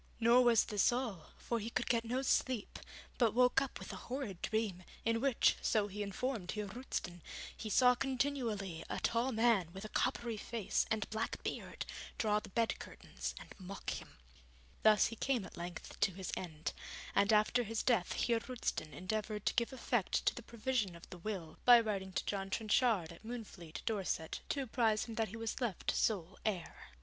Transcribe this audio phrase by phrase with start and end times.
[0.19, 2.79] Nor was this all, for he could get no sleep,
[3.19, 7.21] but woke up with a horrid dream, in which, so he informed Heer Roosten,
[7.55, 11.85] he saw continually a tall man with a coppery face and black beard
[12.17, 14.17] draw the bed curtains and mock him.
[14.81, 16.73] Thus he came at length to his end,
[17.13, 21.19] and after his death Heer Roosten endeavoured to give effect to the provision of the
[21.19, 25.61] will, by writing to John Trenchard, at Moonfleet, Dorset, to apprise him that he was
[25.61, 26.89] left sole heir.